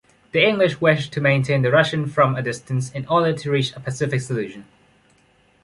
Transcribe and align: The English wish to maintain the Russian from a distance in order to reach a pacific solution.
The 0.31 0.43
English 0.43 0.81
wish 0.81 1.09
to 1.11 1.21
maintain 1.21 1.61
the 1.61 1.69
Russian 1.69 2.07
from 2.07 2.35
a 2.35 2.41
distance 2.41 2.91
in 2.91 3.05
order 3.05 3.33
to 3.33 3.51
reach 3.51 3.71
a 3.75 3.79
pacific 3.79 4.21
solution. 4.21 4.65